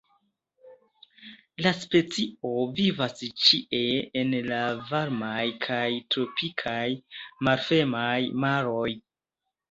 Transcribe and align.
La 1.63 1.71
specio 1.81 2.53
vivas 2.79 3.19
ĉie 3.41 3.89
en 4.21 4.33
la 4.47 4.61
varmaj 4.93 5.43
kaj 5.67 5.83
tropikaj 6.15 6.87
malfermaj 7.49 8.17
maroj. 8.45 8.89